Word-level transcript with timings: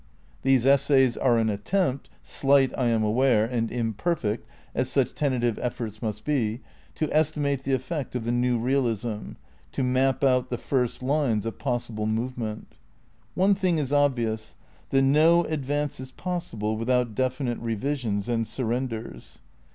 These 0.41 0.65
essays 0.65 1.15
are 1.15 1.37
an 1.37 1.47
attempt— 1.47 2.09
slight, 2.23 2.73
I 2.75 2.87
am 2.87 3.03
aware, 3.03 3.45
and 3.45 3.69
imperfect, 3.71 4.47
as 4.73 4.89
such 4.89 5.13
tentative 5.13 5.59
efforts 5.61 6.01
must 6.01 6.25
be— 6.25 6.61
to 6.95 7.15
estimate 7.15 7.61
the 7.65 7.73
effect 7.75 8.15
of 8.15 8.25
the 8.25 8.31
New 8.31 8.57
Realism, 8.57 9.33
to 9.73 9.83
map 9.83 10.23
out 10.23 10.49
the 10.49 10.57
first 10.57 11.03
lines 11.03 11.45
of 11.45 11.59
pos 11.59 11.87
sible 11.87 12.07
movement. 12.07 12.73
One 13.35 13.53
thing 13.53 13.77
is 13.77 13.93
obvious: 13.93 14.55
that 14.89 15.03
no 15.03 15.43
advance 15.43 15.99
is 15.99 16.09
possible 16.09 16.77
without 16.77 17.13
definite 17.13 17.59
revisions 17.59 18.27
and 18.27 18.47
surrenders. 18.47 19.37